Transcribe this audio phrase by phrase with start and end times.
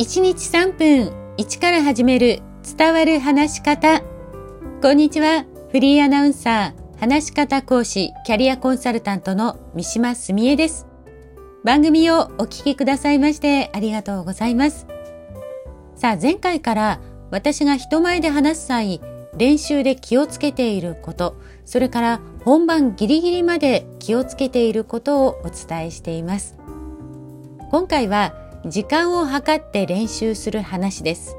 [0.00, 2.40] 1日3分1から始める
[2.78, 4.00] 伝わる話し方。
[4.80, 5.44] こんにちは。
[5.72, 10.86] フリーアナウンサー、話し方講師、キャリアコンサルタントの三島澄江です。
[11.64, 14.86] 番組をお聞きくださいましてありがとうございます。
[15.96, 19.02] さあ、前回から私が人前で話す際、
[19.36, 21.36] 練習で気をつけていること、
[21.66, 26.56] それから本番ギリギリまで気をつけていることをお伝えしています。
[27.70, 31.36] 今回は時間を計って練習する話です。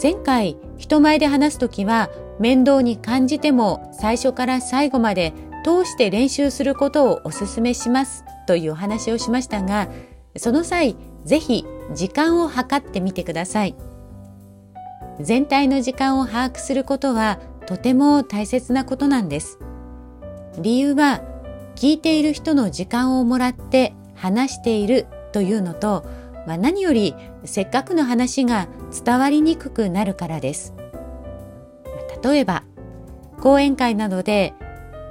[0.00, 5.32] 前回人前で話すときは面倒に感じても最初から最後まで
[5.64, 9.88] 通して練習することをお勧めしますというお話をしましたが
[10.36, 13.76] その際ぜひ時間を計ってみてください
[15.20, 19.58] 全体の時間を把握することはとても大切なことなんです
[20.58, 21.22] 理由は
[21.76, 26.04] 聞いている人の時間をもらって話しているというのと、
[26.46, 27.14] まあ、何より
[27.44, 28.68] せっかくの話が
[29.04, 30.74] 伝わりにくくなるからです。
[32.22, 32.62] 例えば
[33.40, 34.54] 講演会などで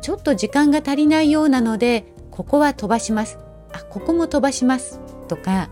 [0.00, 3.38] ちょっと時間が足りないようなのでここは飛ばします
[3.72, 5.70] あここも飛ばしますとか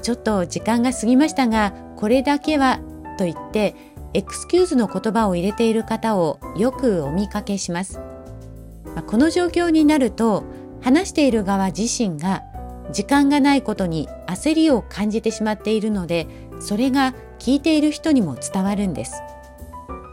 [0.00, 2.80] ちょっと時間が過ぎましたがこれだけは
[3.18, 3.74] と言って
[4.14, 8.00] エクスキューズの言葉を入れている方をよくお見かけします。
[9.06, 10.44] この状況になると
[10.80, 12.42] 話している側自身が
[12.92, 16.26] 時間がないことに焦りを感じてしまっているので
[16.60, 19.22] それが聞いている人にも伝わるんです。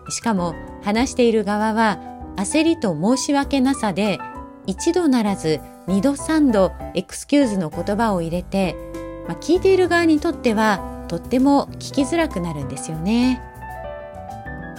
[0.09, 1.99] しかも話している側は
[2.35, 4.19] 焦りと申し訳なさで
[4.65, 8.75] 一度ならず二度三度エクスキューズの言葉を入れて、
[9.27, 13.41] まあ、聞いている側にとってはとっても聞きづらくなるんですよね。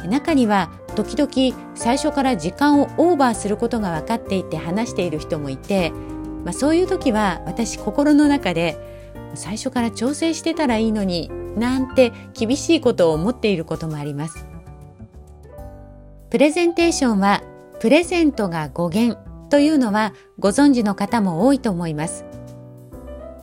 [0.09, 5.93] 中には時々最初から時間をオーバーすることが分かっていて話している人もいて
[6.45, 8.77] まあ、そういう時は私心の中で
[9.35, 14.47] 最初から調整してたらいいのになんて厳しいことを思っていることもあります。
[16.31, 17.43] プレゼンテーションは
[17.81, 19.19] プレゼントが語源
[19.51, 22.25] というのはご存知の方も多いと思います。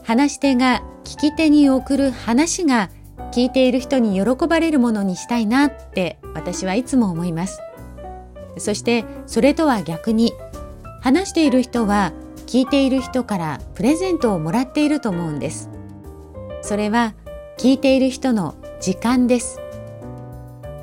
[0.04, 2.90] 話し手が聞き手に送る話が
[3.32, 7.60] 聞いている人に喜ばれるものにしたいなって私はいつも思います。
[8.58, 10.32] そしてそれとは逆に
[11.00, 12.12] 話している人は
[12.52, 15.70] 聞いている人からプレゼントをもらっていると思うんです。
[16.60, 17.14] それは
[17.58, 19.58] 聞いている人の時間です。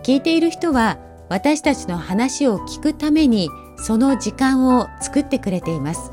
[0.01, 0.97] 聞いている人は
[1.29, 6.11] 私たちの話を聞くためにその時間を作ってくれています。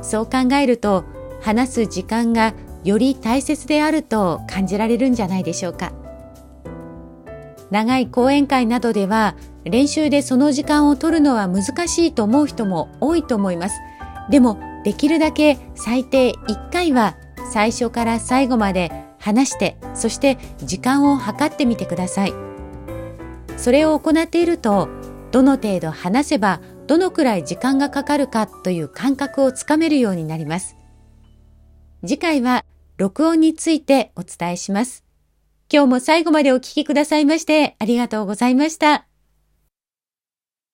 [0.00, 1.04] そう考えると
[1.40, 5.90] 話す時間がより大切であると感じられるんじゃないでしょうか。
[7.72, 9.34] 長い講演会などでは
[9.64, 13.74] 練習でその時間を取るのは難しいと思う人も多いと思います。
[14.30, 17.16] でもできるだけ最低1回は
[17.52, 22.34] 最初から最後まで話してそして時間を計ってみてください。
[23.56, 24.88] それを行っていると
[25.32, 30.76] どの程度話せばどのくらい時間がかかるかという感覚をつかめるようになります。
[32.02, 32.64] 次回は
[32.96, 35.04] 録音についてお伝えします。
[35.72, 39.06] 今日も最後までお聞きくださいましてありがとうございました。